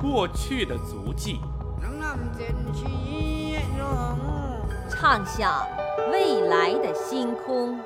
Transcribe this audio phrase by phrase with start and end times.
[0.00, 1.38] 过去的足迹，
[4.88, 5.68] 唱响
[6.10, 7.78] 未来的星空。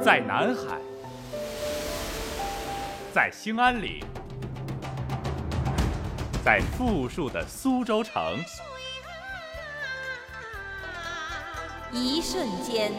[0.00, 0.78] 在南海，
[3.12, 4.04] 在兴安岭。
[6.44, 8.38] 在富庶的苏州城，
[11.92, 12.92] 一瞬间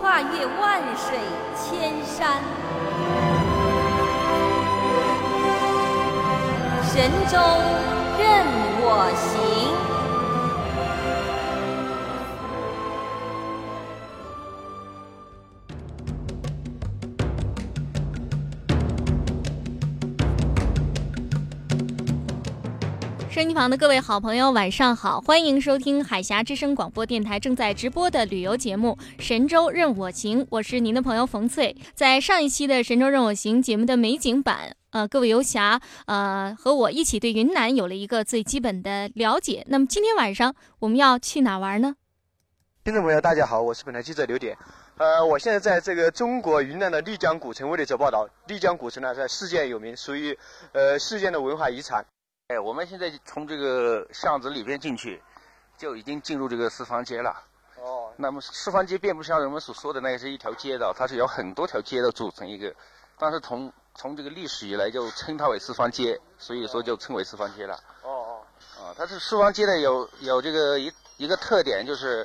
[0.00, 1.18] 跨越万水
[1.56, 2.42] 千山，
[6.82, 7.38] 神州
[8.18, 8.44] 任
[8.80, 9.43] 我行。
[23.44, 25.20] 音机旁的各位好朋友，晚上好！
[25.20, 31.76] 欢迎收听海峡之声广播电台正在直播的旅游节目《神州任我行》，我是您的朋友冯翠。
[31.92, 39.62] 在上一期的《神州任我行》节目的美景版，呃，各位游侠，呃，和我一起对云南有了一个最基本的了解。
[39.68, 41.96] 那么今天晚上我们要去哪玩呢？
[42.82, 44.56] 听众朋友，大家好，我是本台记者刘典。
[44.96, 48.26] 呃，我现在在这个中国云南的丽江古城为你做报道。
[48.46, 50.38] 丽江古城呢，在世界有名，属于
[50.72, 52.06] 呃世界的文化遗产。
[52.54, 55.20] 哎，我们现在从这个巷子里边进去，
[55.76, 57.34] 就已经进入这个四方街了。
[57.80, 62.72] 哦，那么四方街并不像人们所说的那个是一条街道，它是由很多条街道组成一个。
[63.18, 67.74] 但是从从这个历史以来就称它为四方街，所以说就称为四方街了。
[68.04, 68.42] 哦哦，
[68.78, 72.24] 啊，它是四方街呢有有这个一一个特点就是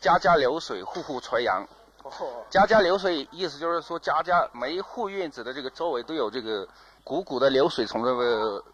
[0.00, 1.66] 家家流水，户户垂杨。
[2.04, 6.64] 哦，家家流水意思就是说家家每一户院子的这个周围都有这个
[7.04, 8.64] 汩汩的流水从这个。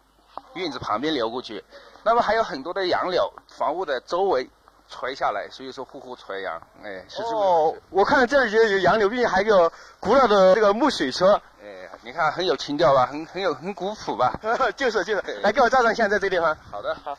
[0.53, 1.63] 院子旁边流过去，
[2.03, 4.49] 那么还有很多的杨柳，房屋的周围
[4.89, 7.35] 垂下来，所以说户户垂杨，哎，是这个。
[7.35, 14.33] 哦，我看这里有杨柳，并且还有古老的这个木水车，哎，你看很有情调吧，很很有很古朴吧？
[14.75, 16.55] 就 是就是，来给我照张相，在这个地方。
[16.71, 17.17] 好的，好。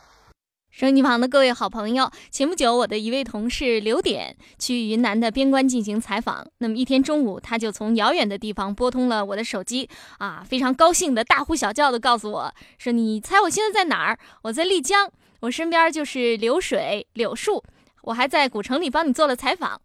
[0.75, 14.19] 收音机旁的各位好朋友，前不久我的一位同事刘点去云南的边关进行采访，那么一天中午他就从遥远的地方拨通了我的手机，啊，非常高兴的大呼小叫的告诉我说：“你猜我现在在哪儿？
[14.41, 15.09] 我在丽江，
[15.39, 17.63] 我身边就是流水柳树，
[18.01, 19.79] 我还在古城里帮你做了采访。”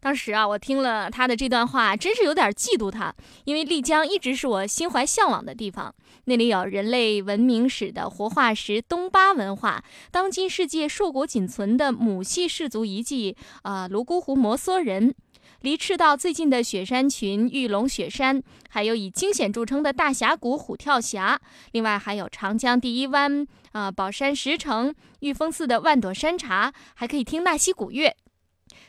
[0.00, 3.14] 当时啊，我听了他的这段话，真是有点嫉妒他，
[3.44, 5.94] 因为丽江一直是我心怀向往的地方。
[6.26, 15.14] 那里有人类文明史的活化石东巴文化，当今世界硕果仅存的母系氏族遗迹啊，泸沽湖摩梭人，
[15.60, 21.38] 离赤道最近的雪山群玉龙雪山，还有以惊险著称的大峡谷虎跳峡，
[21.72, 28.16] 另外还有长江第一湾啊，宝山石城、玉峰寺的万朵山茶，还可以听纳西古乐。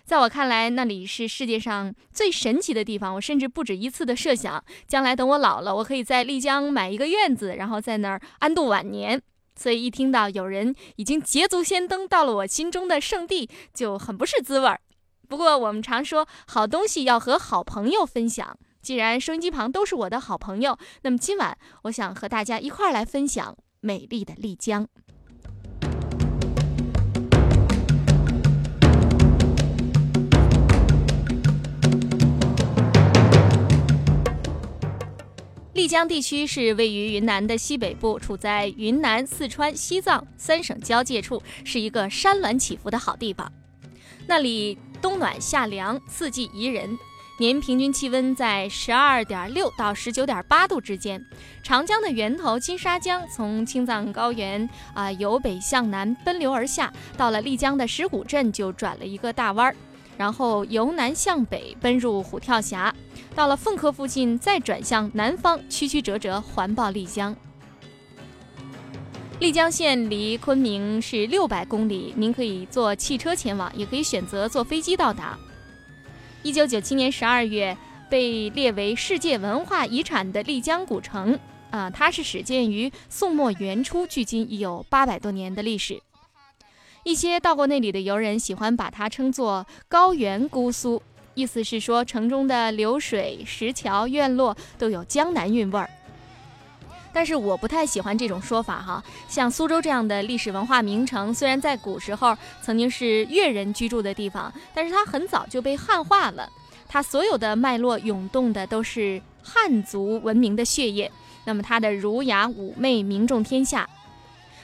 [0.05, 3.15] 在我看来，那里是世界上最神奇的地方。
[3.15, 9.19] 我甚至不止一次的设想，将来等我老了，我可以在丽江买一个院子，然后在那儿安度晚年。
[9.55, 14.79] 所以一听到有人已经捷足先登到了我心中的圣地，就很不是滋味儿。
[15.27, 18.55] 不过我们常说，好东西要和好朋友分享。
[18.83, 24.87] 既然收音机旁都是我的好朋友，那么今晚我想和大家一块儿来分享美丽的丽江。
[35.75, 43.51] 丽江地区是位于云南的西北部，处在云南、四川、西藏三省交界处，是一个山峦起伏的好地方。
[44.25, 46.97] 那里冬暖夏凉，四季宜人，
[47.39, 51.21] 年平均气温在十二点六到十九点八度之间。
[51.61, 59.75] 长江的源头金沙江从青藏高原啊由北向南奔流而下，到了丽江的石鼓镇就转了一个大弯儿。
[60.17, 62.95] 然后由南向北奔入虎跳峡，
[63.35, 67.35] 到了凤科附近，再转向南方，曲曲折折环抱丽江。
[69.41, 75.37] 丽江县离昆明是六百公里，您可以坐汽车前往，也可以选择坐飞机到达。
[76.43, 77.77] 一九九七年十二月
[78.09, 81.37] 被列为世界文化遗产的丽江古城，
[81.71, 86.01] 啊，它是始建于宋末元初，距今已有八百多年的历史。
[87.03, 91.03] 一些到过那里的游人喜欢把它称作高原姑苏，
[91.35, 95.89] 意思是说城中的流水、石桥、院落都有江南韵味儿。
[97.13, 99.03] 但是我不太喜欢这种说法哈。
[99.29, 106.49] 像苏州这样的历史文化名城，虽然在古时候曾经是越人居住的地方，但是它很早就被汉化了。
[106.87, 111.11] 它所有的脉络涌动的都是汉族文明的血液，
[111.45, 113.89] 那么它的儒雅妩媚名重天下。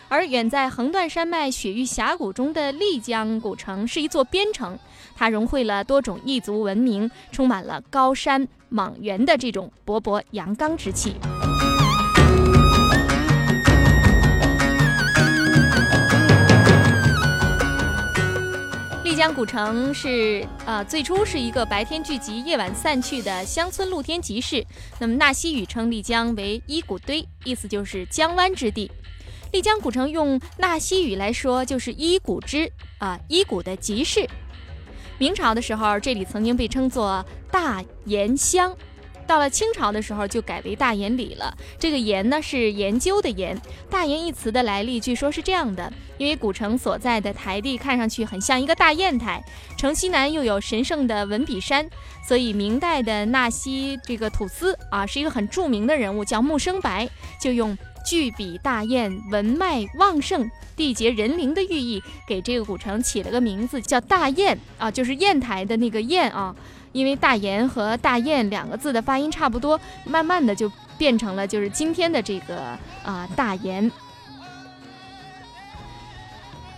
[0.09, 4.77] 而远在横断山脉雪域峡谷中的丽江古城是一座边城，
[5.21, 11.13] 它融汇了多种异族文明，充满了高山莽原的这种勃勃阳刚之气。
[19.03, 24.65] 丽江古城是呃最初是一个白天聚集、夜晚散去的乡村露天集市。
[24.97, 28.89] 那么纳西语称丽江为伊古堆，意思就是江湾之地。
[29.51, 34.27] 丽江古城用纳西语来说就是伊古之啊，伊古的集市。
[35.21, 38.75] 明朝的时候，这里曾经被称作大研乡。
[39.27, 41.55] 到了清朝的时候，就改为大研里了。
[41.77, 43.55] 这个“研”呢，是研究的“研”。
[43.87, 49.39] 大研一词的来历，据说是这样的：因为古城所在的台地看上去很像一个大砚台，
[49.77, 51.87] 城西南又有神圣的文笔山，
[52.27, 57.07] 所以明代的纳西这个土司啊，是一个很著名的人物，叫木生白，
[57.39, 66.55] 就用巨笔大雁，文脉旺盛，缔结人灵的寓意，给这个古城起了个名字，叫大雁啊，就是砚台的那个砚啊。
[66.93, 73.89] 因为大研和大雁两个字的发音差不多，慢慢的就变成了就是今天的这个啊大研。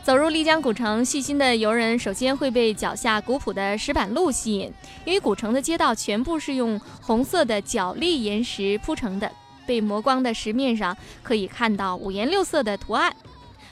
[0.03, 4.71] 走入丽江古城，细心的游人首先会被脚下古朴的石板路吸引，
[5.05, 9.31] 因为古城的街道全部是用红色的角砾岩石铺成的，
[9.65, 13.15] 被磨光的石面上可以看到五颜六色的图案，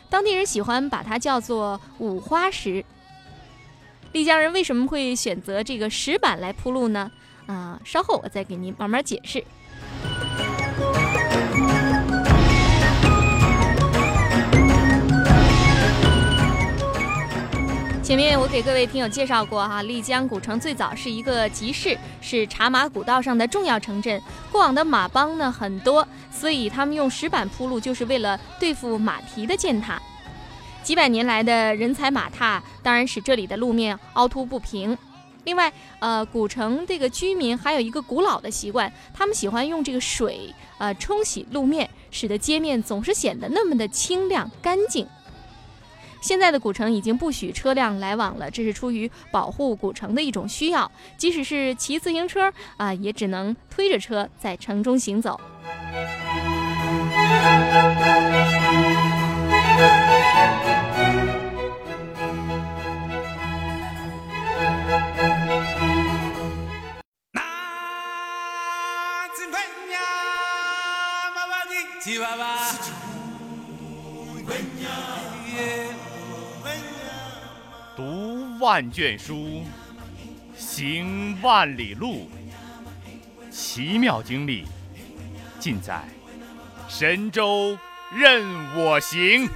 [0.10, 2.84] 当地人喜欢把它叫做五花石。
[4.12, 7.12] 丽江人为什么会选择这个石板来铺路呢？
[7.48, 9.44] 啊，稍后我再给您慢慢解释。
[18.12, 24.22] 前面我给各位听友介绍过哈，丽江古城最早是一个集市，是茶马古道上的重要城镇。
[24.52, 29.98] 过往的马帮呢很多，所以他们用石板铺路，就是为了对付马蹄的践踏。
[30.84, 34.98] 几百年来的人踩马踏，当然使这里的路面凹凸不平。
[35.46, 45.08] 另外，呃，古城这个居民还有一个古老的习惯，他们喜欢用这个水，呃，冲洗路面，使得街面总是显得那么的清亮干净。
[46.22, 50.90] 现在的古城已经不许车辆来往了，这是出于保护古城的一种需要。
[51.18, 55.40] 即使是骑自行车啊，也只能推着车在城中行走。
[78.62, 79.64] 万卷书，
[80.56, 82.30] 行万里路，
[83.50, 84.66] 奇妙经历
[85.60, 86.04] 尽在
[86.88, 87.76] 神州
[88.16, 89.50] 任我行。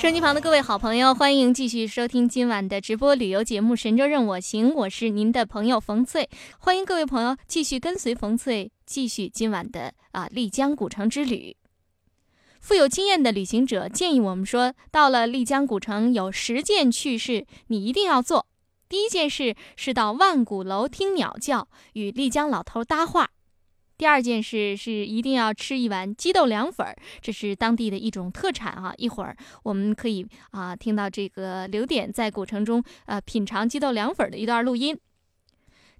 [0.00, 6.26] 收音机旁的各位好朋友，欢迎继续收听今晚的直播旅游节目《神州任我行》，我是您的朋友冯翠。
[6.58, 11.54] 欢迎各位朋友继续跟随冯翠，继续今晚的啊丽江古城之旅。
[12.62, 18.46] 富有经验的旅行者建议我们说，到了丽江古城，有十件趣事你一定要做。
[18.88, 23.28] 第一件事是到万古楼听鸟叫，与丽江老头搭话。
[24.00, 28.94] 第二件事是一定要吃一碗鸡豆凉粉儿，这是当地的一种特产啊。
[28.96, 34.98] 一会儿我们可以啊听到这个刘点在古城中呃品尝鸡豆凉粉儿的一段录音。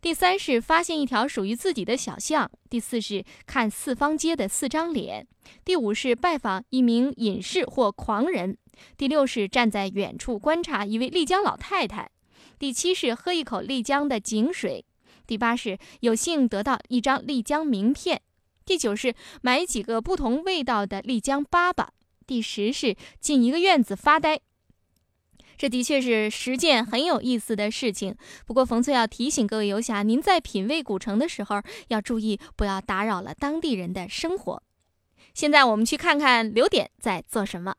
[0.00, 2.50] 第三是发现一条属于自己的小巷。
[2.70, 5.26] 第四是看四方街的四张脸。
[5.62, 8.56] 第五是拜访一名隐士或狂人。
[8.96, 12.10] 第六是站在远处观察一位丽江老太太。
[12.58, 14.86] 第七是喝一口丽江的井水。
[15.30, 18.20] 第八是有幸得到一张丽江名片，
[18.64, 21.86] 第九是买几个不同味道的丽江粑粑，
[22.26, 24.40] 第十是进一个院子发呆。
[25.56, 28.16] 这的确是十件很有意思的事情。
[28.44, 34.60] 不过冯翠要提醒各位游侠，您在品味古城的时候要注意，不要打扰了当地人的生活。
[35.32, 37.76] 现在我们去看看刘点在做什么。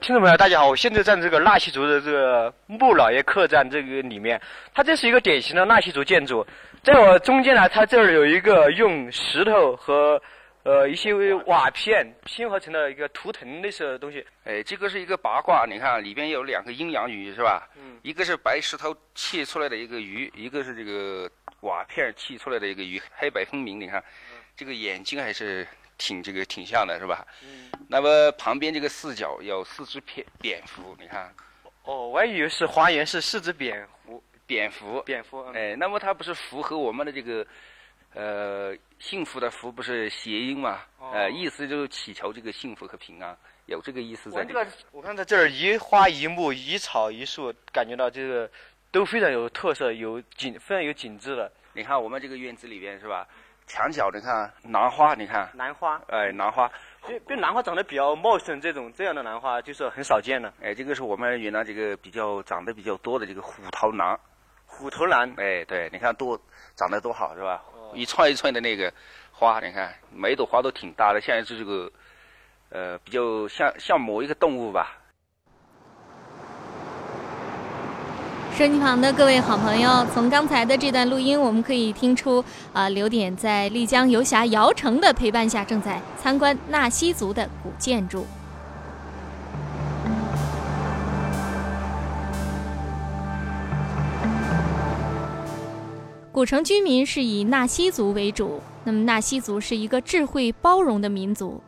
[0.00, 4.40] 听众朋友，大家好，我现在在这个纳西族的这个穆老爷客栈这个里面，
[4.72, 6.44] 它这是一个典型的纳西族建筑。
[6.82, 10.20] 在我中间呢，它这儿有一个用石头和
[10.62, 11.12] 呃一些
[11.44, 14.24] 瓦片拼合成的一个图腾类似的东西。
[14.44, 17.68] 哎，这个是一个八卦，你看里边有两个阴阳鱼是吧？
[17.76, 17.98] 嗯。
[18.02, 21.30] 一个是白石头砌出来的一个鱼，一个是这个
[21.60, 23.78] 瓦片砌出来的一个鱼，黑白分明。
[23.78, 24.02] 你看，
[24.56, 25.68] 这个眼睛还是。
[26.00, 27.26] 挺这个挺像的是吧？
[27.42, 27.70] 嗯。
[27.86, 31.32] 那么旁边这个四角有四只蝙蝙蝠，你看。
[31.84, 34.22] 哦，我还以为是花园是四只蝙蝠。
[34.46, 35.02] 蝙蝠。
[35.02, 35.42] 蝙蝠。
[35.52, 37.46] 哎，那么它不是符合我们的这个，
[38.14, 40.80] 呃，幸福的福不是谐音嘛？
[41.12, 48.50] 呃，意思就是祈求这个幸福和平安，有这个意思在这个我看在这儿一花一木一草一树，感觉到这个
[48.90, 51.50] 都非常有特色，有景非常有景致的。
[51.72, 53.26] 你看我们这个院子里边是吧？
[53.70, 56.68] 墙角你看兰花，你看兰花，哎，兰花，
[57.08, 60.52] 因为兰花长得比较茂盛，这种这样的兰花就是很少见的。
[60.60, 64.18] 哎，这个是我们云南这个比较长得比较多的这个虎头兰，
[64.66, 66.36] 虎头兰，哎，对，你看多
[66.74, 67.62] 长得多好是吧？
[67.94, 68.92] 一串一串的那个
[69.30, 71.92] 花，你看每一朵花都挺大的，像一只这个，
[72.70, 74.96] 呃，比较像像某一个动物吧。
[78.60, 88.26] 收音机旁的各位好朋友，从刚才的这段录音，我们可以听出，啊，刘典在丽江游侠姚成的陪伴下，正在参观纳西族的古建筑。
[96.30, 101.62] 古城居民是以纳西族为主，那么纳西族是一个智慧包容的民族。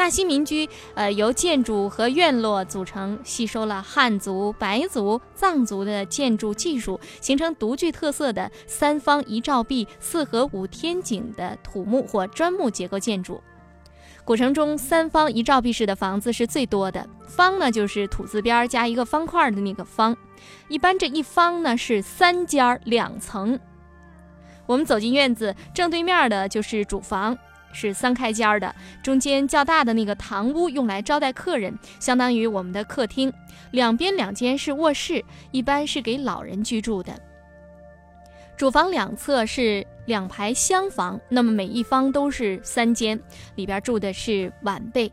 [0.00, 13.42] 纳西民居，呃，由建筑和院落组成，吸收了汉族、白族、藏族的建筑技术，形成独具特色的三方一照壁、四合五天井的土木或砖木结构建筑。
[14.24, 20.16] 古城中三方一照壁式的房子是最多的，方呢就是土字边加一个方块的那个方，
[20.68, 23.60] 一般这一方呢是三间两层。
[24.64, 27.36] 我们走进院子，正对面的就是主房。
[27.72, 33.32] 是三开间的，中间较大的那个堂屋用来招待客人，相当于我们的客厅。
[33.70, 37.12] 两边两间是卧室，一般是给老人居住的。
[38.56, 43.18] 主房两侧是两排厢房，那么每一方都是三间，
[43.54, 45.10] 里边住的是晚辈。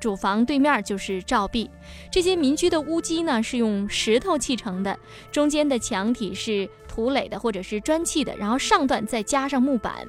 [0.00, 1.70] 主房对面就是照壁，
[2.10, 4.98] 这些民居的屋基呢是用石头砌成的，
[5.30, 10.06] 中间的墙体是土垒的或者是砖砌的，然后上段再加上木板。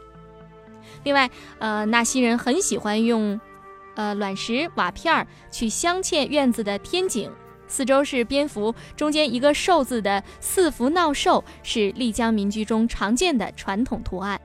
[1.04, 1.30] 另外，
[1.60, 3.40] 呃，纳西人很喜欢用，
[3.96, 7.32] 呃，卵石瓦片儿去镶嵌院子的天井，
[7.68, 14.40] 四周是蝙蝠，中间一个寿字的四福闹寿是丽江民居中常见的传统图案。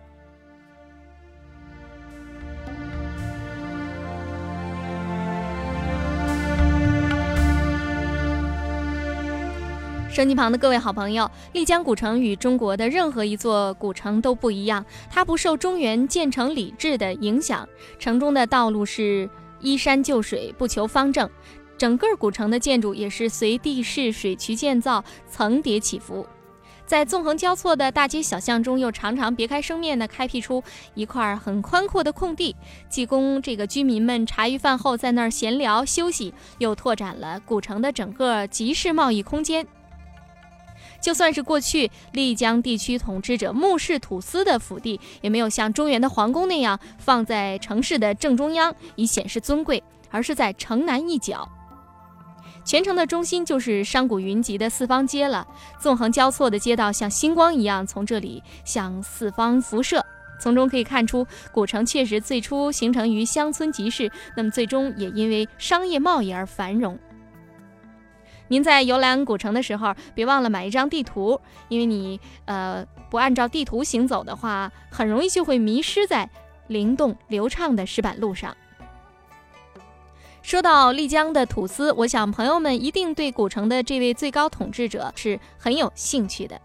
[10.13, 17.67] 手机旁的各位好朋友，丽江古城与中国的任何一座古城都不一样，它不受中原建城礼制的影响，
[17.99, 19.27] 城中的道路是
[19.61, 21.31] 依山就水，不求方正，
[21.79, 26.27] 整个古城的建筑也是随地势水渠建造，层叠起伏，
[26.85, 32.55] 在纵横交错的大街小巷中，又常常别开生面地开辟出一块很宽阔的空地，
[32.91, 39.67] 既供这个居民们茶余饭后在那儿闲聊休息，又拓展了古城的整个集市贸易空间。
[41.01, 51.49] 就算是过去丽江地区统治者穆氏土司的府邸，也没有像中原的皇宫那样放在城市的正中央以显示尊贵，而是在城南一角。
[52.65, 55.45] 全城的中心就是商贾云集的四方街了，
[55.81, 60.05] 纵横交错的街道像星光一样从这里向四方辐射。
[60.41, 66.99] 从中可以看出，古城确实最初形成于乡村集市，那么最终也因为商业贸易而繁荣。
[68.53, 76.29] 您在游览古城的时候，别忘了买一张地图，因为你呃不按照地图行走的话，很容易就会迷失在
[76.67, 78.55] 灵动流畅的石板路上。
[80.43, 86.61] 说到丽江的土司，我想朋友们一定对古城的这位最高统治者是很有兴趣的。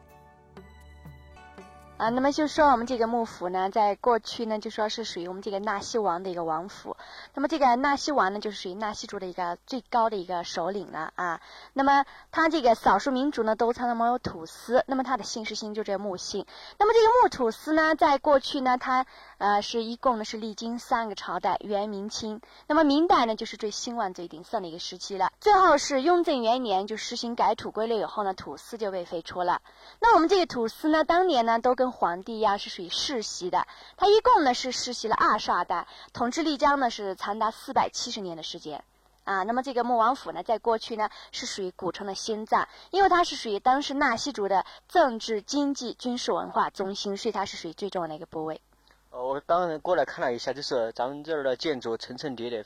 [1.97, 6.95] 啊，那么就说我们这个幕府呢，在过去呢，就说是属于我们这个纳西王的一个王府。
[7.33, 11.41] 那么这个纳西王呢，就是属于纳西族的一个最高的一个首领了啊。
[11.73, 14.83] 那么他这个少数民族呢，都称他们为土司。
[14.85, 16.45] 那么他的姓氏姓就这个木姓。
[16.77, 19.07] 那么这个木土司呢，在过去呢，他
[19.39, 22.41] 呃是一共呢是历经三个朝代，元、明、清。
[22.67, 25.31] 那么明代呢，就是最兴旺、最鼎盛的一个时期了。
[25.41, 29.63] 最后是雍正元年就实行改土归类以后呢，土司就被废除了。
[29.99, 38.83] 那我们这个土司呢，当年呢都跟皇帝呀是属于世袭的，他一共呢是世袭了二十二代，统治丽江呢是长达四百七十年的时间，
[39.23, 39.43] 啊。
[39.43, 48.61] 那么这个穆王府呢，在过去呢是属于古城的心脏，因为它是属于当时纳西族的政治、经济、军事、文化中心，所以它是属于最重要的一个部位。
[49.09, 52.65] 呃我当然过来看了一下，就是咱们这儿的建筑层层叠叠，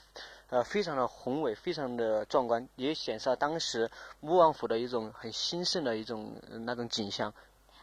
[0.49, 6.35] 呃，非常的宏伟，非常的壮观，也显示了当时穆王府的一种很兴盛的一种
[6.65, 7.33] 那种景象。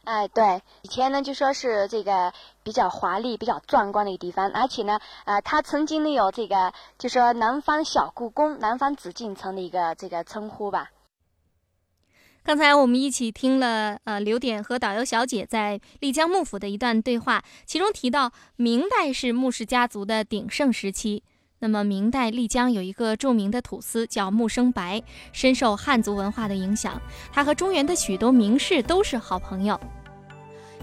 [0.09, 10.91] 哎，对，以前呢就说是这个比较华丽、比较壮观的一个地方，而且呢，呃，它曾经呢有这个就说南方小故宫、南方紫禁城的一个这个称呼吧。
[12.43, 21.23] 刚才我们一起听了呃刘典和导游小姐在丽江幕府的一段对话，其中提到明代是穆氏家族的鼎盛时期。
[21.61, 26.99] 那么明代丽江有一个著名的土司叫穆生白，深受汉族文化的影响，
[27.33, 29.79] 他和中原的许多名士都是好朋友。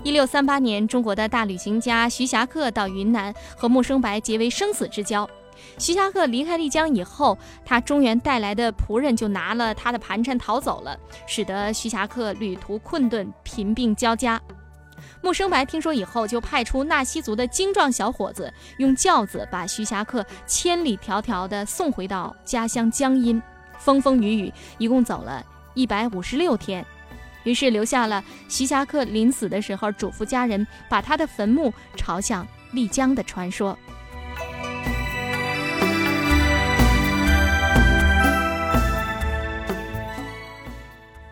[0.04, 5.28] 一六三八年，中国的大旅行家徐霞客到云南和穆生白结为生死之交。
[5.80, 14.40] 徐霞客离开丽江以后，他中原带来的仆人就拿了他的盘缠逃走了，使得徐霞客旅途困顿，贫病交加。
[15.22, 23.42] 穆生白听说以后，就派出纳西族的精壮小伙子，用轿子把徐霞客千里迢迢地送回到家乡江阴。
[23.80, 26.86] 风风雨雨，一共走了一百五十六天，
[27.46, 33.78] 于是留下了徐霞客临死的时候嘱咐家人把他的坟墓朝向丽江的传说。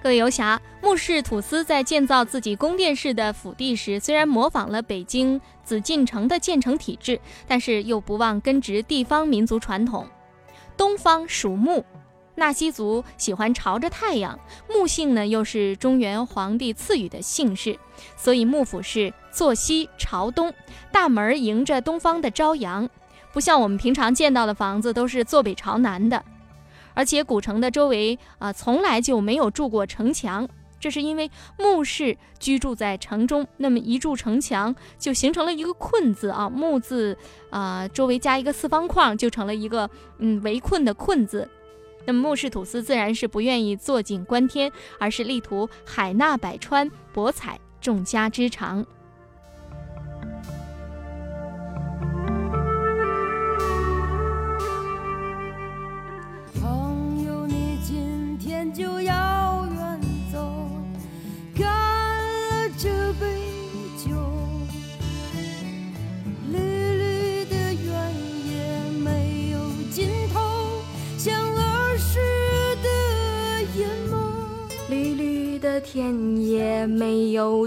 [0.01, 7.17] 各位游侠，穆氏土司在建造自己宫殿式的府邸时，虽然模仿了北京紫禁城的建成体制，
[7.48, 10.05] 但是又不忘根植地方民族传统。
[10.75, 11.86] 东方属木，
[12.36, 17.78] 纳西族喜欢朝着太阳，木姓呢又是中原皇帝赐予的姓氏，
[18.16, 20.54] 所以幕府是坐西朝东，
[20.92, 22.90] 大门迎着东方的朝阳，
[23.32, 26.24] 不像我们平常见到的房子都是坐北朝南的。
[26.96, 30.48] 而且古城的周围啊，从来就没有筑过城墙，
[30.80, 37.18] 这是因为穆氏居住在城中，那么一筑城墙就形成了一个困字啊，穆字
[37.52, 41.48] 啊，周围加一个四方框，就成了一个嗯围困的困字。
[42.05, 48.86] 那么穆氏土司自然是不愿意坐井观天，而是力图海纳百川，博采众家之长。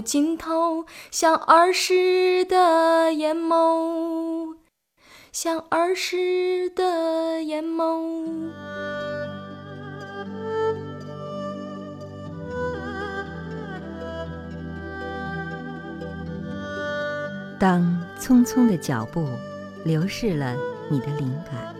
[0.07, 4.55] 尽头，像儿时的眼眸，
[5.33, 8.49] 像儿时的眼眸。
[17.59, 19.27] 当匆匆的脚步
[19.83, 20.55] 流逝了
[20.89, 21.75] 你的灵感，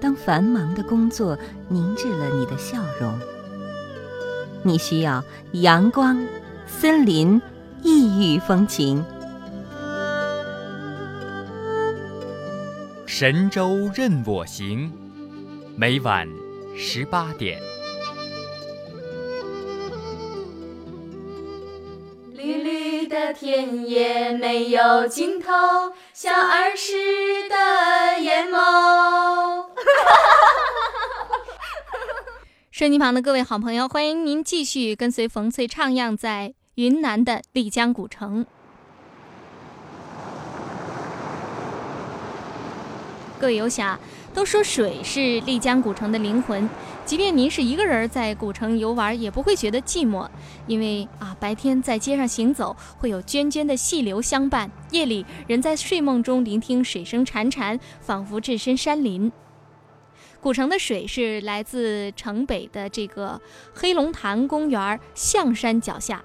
[0.00, 1.36] 当繁忙的工作
[1.68, 3.18] 凝滞了你的笑容，
[4.62, 6.24] 你需要阳光、
[6.66, 7.40] 森林、
[7.82, 9.04] 异域风情。
[13.06, 14.92] 神州任我行，
[15.76, 16.28] 每晚
[16.76, 17.60] 十八点。
[22.34, 25.52] 绿绿的田野没有尽头，
[26.12, 26.92] 像儿时
[27.48, 29.66] 的眼眸。
[32.78, 38.44] 收音旁的各位好朋友，欢迎您继续跟随冯翠徜徉在云南的丽江古城。
[43.40, 43.98] 各位游侠。
[44.34, 46.68] 都说水是丽江古城的灵魂，
[47.06, 50.28] 即便您是一个人在古城游玩，也不会觉得寂寞，
[50.66, 59.32] 因为啊，白天在街上行走，会有涓涓的细流相伴；夜里，人在睡梦中聆听水声潺潺，仿佛置身山林。
[60.46, 63.40] 古城的水是来自城北的这个
[63.74, 66.24] 黑龙潭公园象山脚下，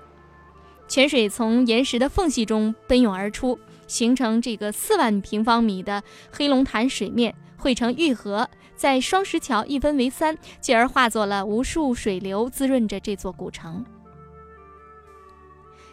[0.88, 3.58] 泉水从岩石的缝隙中奔涌而出，
[3.88, 7.34] 形成这个四万平方米的黑龙潭水面。
[7.58, 13.84] 汇成玉河，在双石桥一分为三，继而化作了无数水流，滋润着这座古城。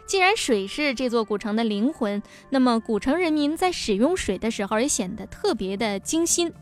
[0.05, 6.53] 既然水是这座古城的灵魂，那么古城人民在使用水的时候也显得特别的精心。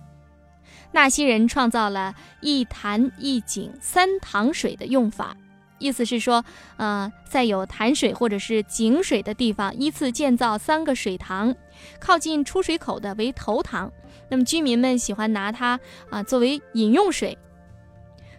[0.91, 5.35] 纳西人创造了一潭一井三塘水的用法，
[5.79, 6.43] 意思是说，
[6.77, 11.53] 呃，在有潭水或者是井水的地方，依次建造三个水塘，
[11.99, 13.91] 靠近出水口的为头塘。
[14.29, 17.37] 那么居民们喜欢拿它啊作为饮用水。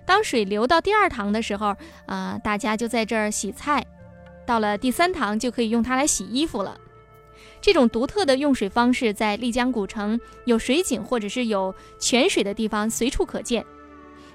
[0.04, 3.82] 当水流到第二塘的时候，啊，大家就在这儿洗菜；
[4.46, 6.76] 到了第三塘，就可以用它来洗衣服了。
[7.60, 13.64] 这种独特的用水方式，在丽江古城有水井或者是有泉水的地方随处可见。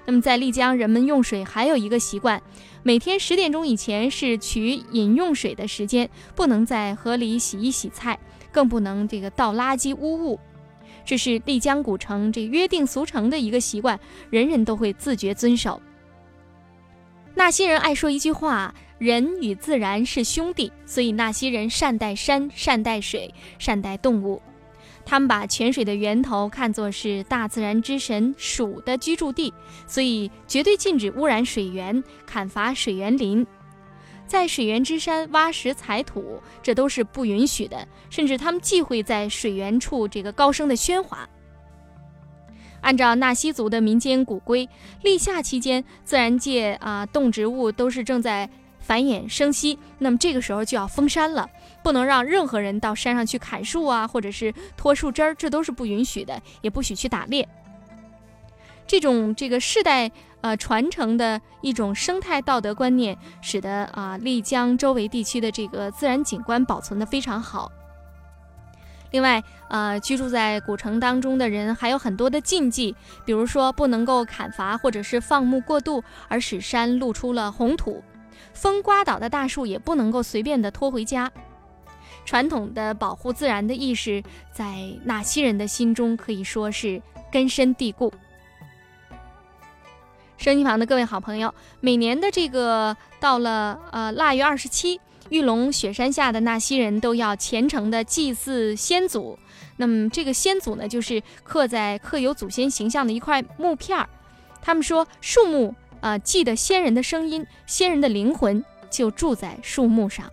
[0.06, 2.42] 那么，在丽江，人们用水还有一个习惯：
[2.82, 8.18] 每天十点钟以前是取饮用水的时间，不能在河里洗衣洗菜，
[8.52, 10.38] 更不能这个倒垃圾污物。
[11.06, 15.80] 这是丽江古城这约定俗成的一个习惯，人人都会自觉遵守。
[17.34, 24.40] 纳西人爱说一句话：“人与自然是兄弟。”所以纳西人善待山、善待水、善待动物。
[25.06, 29.52] 他们把泉水的源头看作是大自然之神鼠的居住地，
[29.86, 33.46] 所以绝对禁止污染水源、砍伐水源林。
[34.26, 37.86] 在水源之山挖石采土，这都是不允许的。
[38.08, 41.28] 甚至他们忌讳在水源处这个高声的喧哗。
[42.80, 44.66] 按照纳西族的民间古规，
[45.02, 48.48] 立夏期间，自然界啊动植物都是正在
[48.86, 51.48] 繁衍生息，那么这个时候就要封山了，
[51.82, 57.48] 不能让任何人到山上去砍树啊，或者是拖树枝儿，这都是不允许的，也不许去打猎。
[58.86, 60.10] 这种这个世代。
[60.44, 67.72] 呃，传承的一种生态道德观念，使得啊丽江周围地区的这个自然景观保存的非常好。
[69.10, 72.94] 另外，呃，居住在古城当中的人还有很多的禁忌，
[73.24, 78.04] 比如说不能够砍伐或者是放牧过度而使山露出了红土，
[78.52, 81.30] 风刮倒的大树也不能够随便的拖回家。
[82.24, 88.12] 传统的保护自然的意识，在纳西人的心中可以说是根深蒂固。
[90.38, 99.38] 收音机旁的各位好朋友，每年的这个到了呃腊月二十七，玉龙雪山下的纳西人都要虔诚的祭祀先祖。
[99.76, 104.08] 那么这个先祖呢，就是刻在刻有祖先形象的一块木片儿。
[104.62, 110.30] 他们说，树木啊，记得仙人的声音，仙人的灵魂就住在树木上。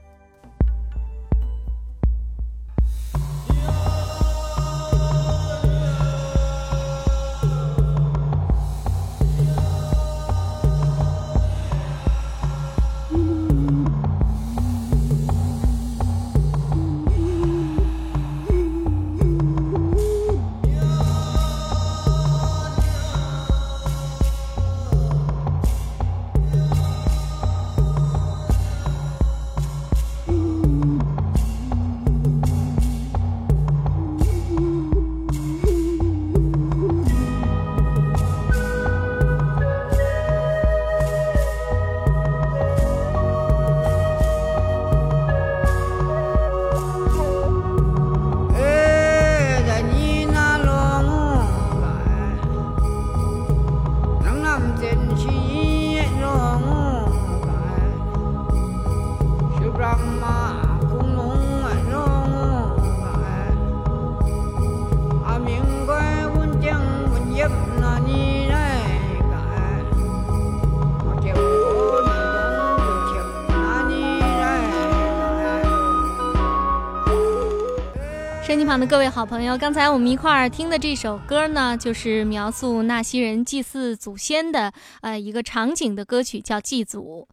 [78.71, 87.27] 场的各位好朋友，刚才我们一块儿听的这首歌呢，就是描述纳西人祭祀祖先的呃一个场景的歌曲，叫《祭祖》。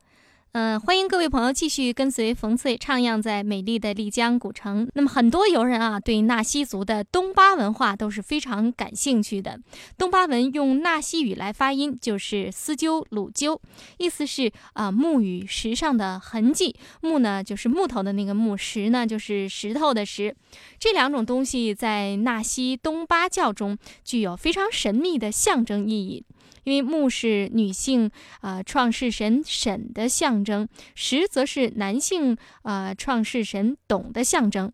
[0.53, 4.89] 嗯，欢迎各位朋友继续跟随冯翠徜徉在美丽的丽江古城。
[4.95, 9.61] 那么，很多游人啊，对纳西族的东巴文化都是非常感兴趣的。
[9.99, 13.61] 东巴文用纳西语来发音，就是“斯鸠鲁鸠”，
[13.99, 16.75] 意思是啊木与石上的痕迹。
[17.03, 20.35] 木呢，就是木头的那个木；石呢，就是石头的石。
[20.79, 26.25] 这两种东西在纳西东巴教中具有非常神秘的象征意义。
[26.69, 28.11] 因为木是女性
[28.43, 34.71] 呃创世神沈的象征，石则是男性呃创世神董的象征。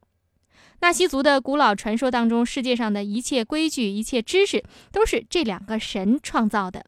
[0.80, 6.84] 纳西族的古老传说当中，世界上的一切规矩、一切知识，都是这两个神创造的。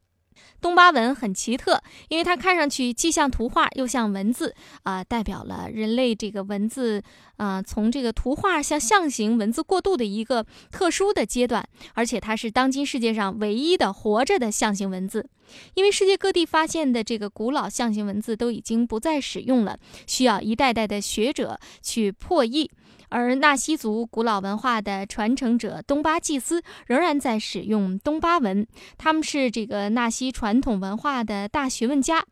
[0.60, 7.02] 东巴文很奇特，因为它看上去既像图画又像文字，啊，代表了人类这个文字
[7.36, 15.28] 啊从这个图画向象形文字过渡的一个特殊的阶段，而且它是当今世界上唯一的活着的象形文字。
[15.74, 22.68] 因为世界各地发现的这个古老象形文字都已经不再使用了，需要一代代的学者去破译。
[23.08, 28.66] 而纳西族古老文化的传承者东巴祭司仍然在使用东巴文，
[28.98, 32.24] 他们是这个纳西传统文化的大学问家。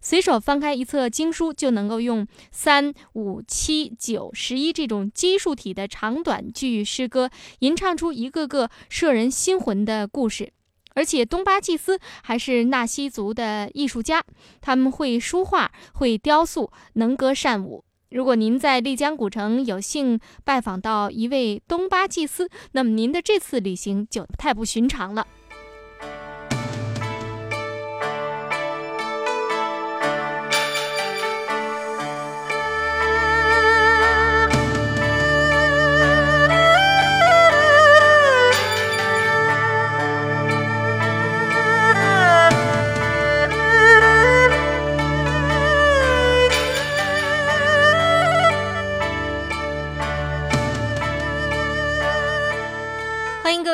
[0.00, 10.52] 随手翻开一册经书，就能够用三、五、七、九、十一这种基数体的长短句诗歌，吟唱出一个个摄人心魂的故事。
[10.94, 14.24] 而且，东巴祭司还是纳西族的艺术家，
[14.60, 17.84] 他们会书画，会雕塑，能歌善舞。
[18.10, 25.26] 如果您在丽江古城有幸拜访到一位东巴祭司，那么您的这次旅行就太不寻常了。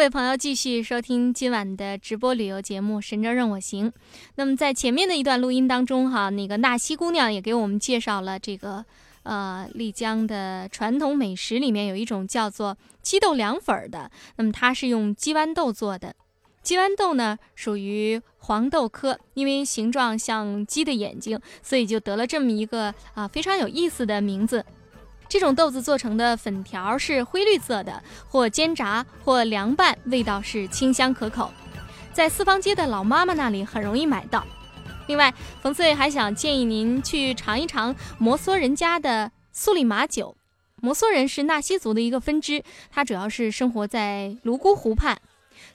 [0.04, 3.90] 各位朋友继续收听今晚的直播旅游节目《神州任我行》。
[4.34, 8.84] 那么在前面的一段录音当中，哈，那个纳西姑娘也给我们介绍了这个
[9.22, 14.10] 呃丽江的传统美食，里面有一种叫做鸡豆凉粉的。
[14.36, 16.14] 那么它是用鸡豌豆做的，
[16.62, 24.66] 鸡豌豆呢属于黄豆科，因为形状像鸡的眼睛，所以就得了这么一个啊非常有意思的名字。
[25.28, 31.50] 这种豆子做成的粉条是灰绿色的，或煎炸，或凉拌，味道是清香可口。
[32.12, 34.44] 在四方街的老妈妈那里很容易买到。
[35.06, 40.36] 另外，冯翠还想建议您去尝一尝摩梭人家的苏里马酒。
[40.76, 45.18] 摩梭人是纳西族的一个分支，它主要是生活在泸沽湖畔。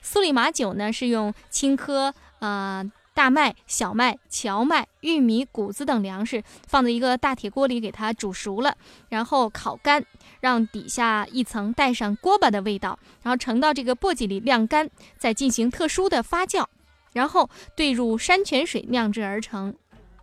[0.00, 2.84] 苏里马酒呢是用青稞啊。
[3.20, 8.74] 大麦、小麦、荞麦、玉米、谷子等粮食放在一个大铁锅里，给它煮熟了，
[9.10, 10.02] 然后烤干，
[10.40, 16.64] 让底下一层带上锅巴的味道，然后盛到这个簸箕里晾干，再进行特殊的发酵，
[17.12, 19.74] 然后兑入山泉水酿制而成。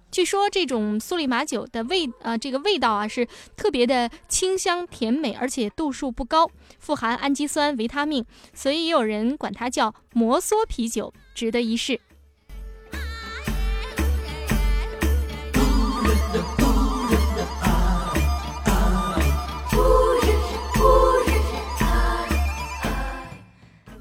[0.09, 12.01] 据说这种苏里马酒的味啊，这个味道啊是特别的清香甜美，而且度数不高，富含氨基酸、维他命，所以也有人管它叫摩梭啤酒，值得一试。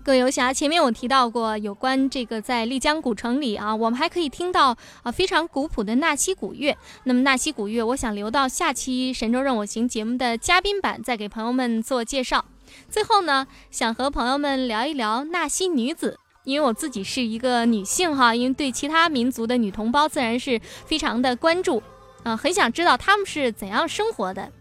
[0.07, 6.79] 各位游侠，前面我提到过有关这个在丽江古城里啊，我们还可以听到啊非常古朴的纳西古乐。
[7.03, 12.45] 那么纳西古乐，我想留到下期《神州任我行》节目的嘉宾版再给朋友们做介绍。
[12.88, 21.83] 最后呢，想和朋友们聊一聊纳西女子，因为我自己是一个女性哈，因为对其他民族的女同胞自然是非常的关注
[22.23, 24.53] 啊，很想知道她们是怎样生活的。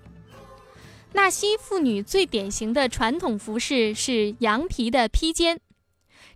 [1.16, 5.58] 纳西妇女最典型的传统服饰是羊皮的披肩，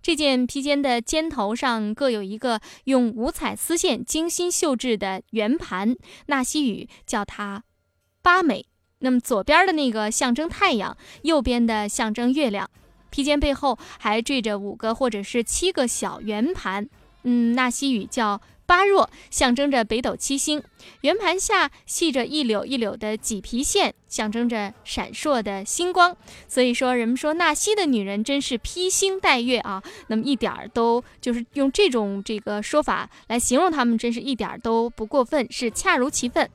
[0.00, 5.94] 这件披肩的肩头上各有一个用五彩丝线精心绣制的圆盘，
[6.28, 7.62] 纳西语叫它
[8.22, 8.64] “八美”。
[9.00, 12.68] 那么左边的那个象征太阳，右边的象征月亮。
[13.10, 16.88] 披肩背后还缀着五个或者是七个小圆盘，
[17.24, 18.40] 嗯，纳西语叫。
[18.70, 20.62] 八若象征着北斗七星，
[21.00, 26.16] 圆盘下系着一绺一绺的麂皮线，象征着闪烁的星光。
[26.46, 29.82] 所以说，人们说纳西的女人真是披星戴月啊。
[30.06, 36.48] 那么一点儿都就是用这种这个说法来形容她们，真是一点儿都不过分，是恰如其分。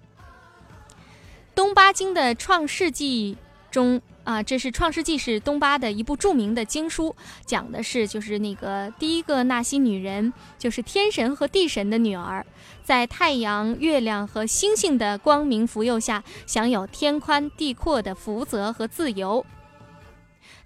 [1.53, 3.35] 东巴经的创世纪
[3.69, 4.01] 中。
[4.25, 12.43] 啊，这是《创世纪》是东巴的一部著名的经书，讲的是就是那个第一个纳西女人，就是天神和地神的女儿，
[12.83, 19.45] 在太阳、月亮和星星的光明福佑下，享有天宽地阔的福泽和自由。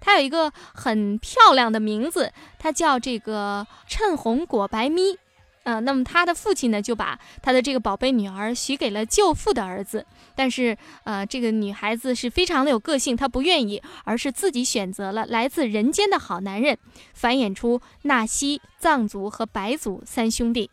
[0.00, 5.18] 她有一个很漂亮的名字，她叫这个趁红果白咪。
[5.62, 16.78] 呃，那么他的父亲呢，就把他的这个宝贝女儿许给了舅父的儿子，但是呃，这个女孩子是非常的有个性，她不愿意，而是自己选择了来自人间的好男人，
[17.14, 20.70] 繁衍出纳西、藏族和白族三兄弟。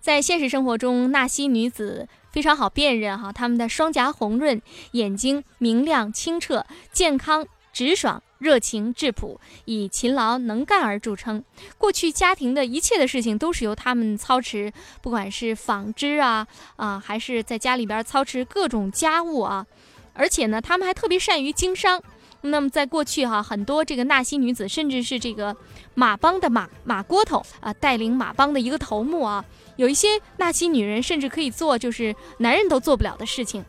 [0.00, 4.60] 在现实生活中，纳西女子非常好辨认哈，她们的双颊红润，
[4.92, 8.22] 眼睛明亮清澈，健康直爽。
[8.44, 11.42] 热情质朴，以勤劳能干而著称。
[11.78, 19.66] 过去家庭的一切的事情都是由他们操持，不管是纺织啊啊，还是在家里边操持各种家务啊。
[20.12, 22.02] 而且呢，他们还特别善于经商。
[22.42, 25.56] 那么在过去哈，很多这个纳西女子，甚至是这个
[25.94, 29.42] 马帮的马马锅头啊，带领马帮的一个头目啊，
[29.76, 33.64] 有一些纳西女人甚至可以做就是男人都做不了的事情。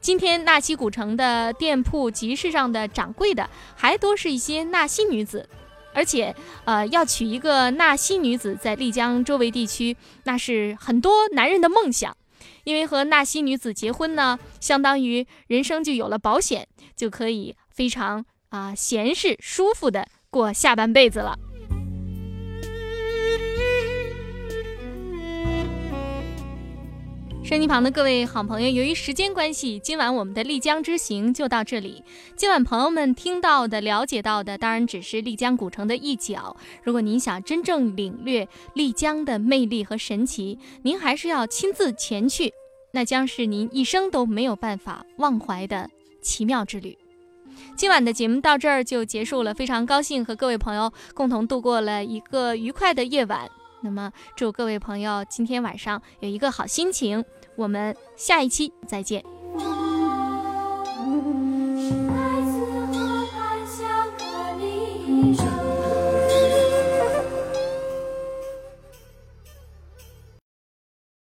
[0.00, 5.48] 今天纳西古城的店铺集市上的掌柜的，还多是一些纳西女子。
[5.92, 6.34] 而且，
[6.64, 12.16] 呃，要娶一个纳西女子，在丽江周围地区，那是很多男人的梦想。
[12.64, 21.36] 因为和纳西女子结婚呢，相当于人生就有了保险，就可以非常啊闲适舒服的过下半辈子了。
[27.48, 32.04] 声音旁的各位好朋友，由于时间关系，今晚我们的丽江之行就到这里。
[32.36, 36.54] 今晚朋友们听到的、了解到的，当然只是丽江古城的一角。
[36.82, 42.52] 如果您想真正领略丽江的魅力和神奇，您还是要亲自前去，
[42.92, 45.88] 那将是您一生都没有办法忘怀的
[46.20, 46.98] 奇妙之旅。
[47.74, 53.50] 今晚的节目到这儿就结束了，非常高兴和各位朋友共同度过了一个愉快的夜晚。
[53.80, 57.24] 那么，祝各位朋友今天晚上有一个好心情。
[57.58, 59.20] 我们下一期再见。
[62.06, 62.60] 来自
[62.96, 63.82] 河畔小
[64.16, 64.22] 颗
[64.60, 65.34] 粒。